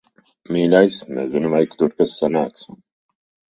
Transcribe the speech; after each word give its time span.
Mīļais, 0.55 0.97
nezinu, 1.19 1.53
vai 1.57 1.61
tur 1.75 1.95
kas 2.01 2.17
sanāks. 2.25 2.67